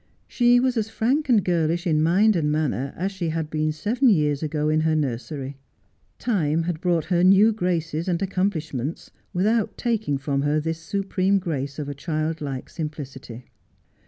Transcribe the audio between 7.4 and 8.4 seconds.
graces and